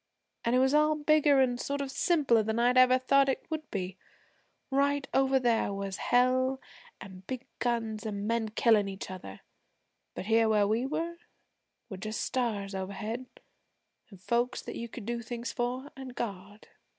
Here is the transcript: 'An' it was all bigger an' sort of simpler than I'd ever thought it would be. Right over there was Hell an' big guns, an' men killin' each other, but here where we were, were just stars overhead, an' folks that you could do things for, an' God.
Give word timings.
'An' 0.43 0.55
it 0.55 0.57
was 0.57 0.73
all 0.73 0.95
bigger 0.95 1.39
an' 1.41 1.59
sort 1.59 1.79
of 1.79 1.91
simpler 1.91 2.41
than 2.41 2.57
I'd 2.57 2.75
ever 2.75 2.97
thought 2.97 3.29
it 3.29 3.45
would 3.51 3.69
be. 3.69 3.99
Right 4.71 5.07
over 5.13 5.37
there 5.39 5.71
was 5.71 5.97
Hell 5.97 6.59
an' 6.99 7.21
big 7.27 7.45
guns, 7.59 8.03
an' 8.03 8.25
men 8.25 8.49
killin' 8.49 8.89
each 8.89 9.11
other, 9.11 9.41
but 10.15 10.25
here 10.25 10.49
where 10.49 10.67
we 10.67 10.87
were, 10.87 11.17
were 11.87 11.97
just 11.97 12.21
stars 12.21 12.73
overhead, 12.73 13.27
an' 14.09 14.17
folks 14.17 14.59
that 14.63 14.75
you 14.75 14.89
could 14.89 15.05
do 15.05 15.21
things 15.21 15.51
for, 15.51 15.91
an' 15.95 16.07
God. 16.07 16.67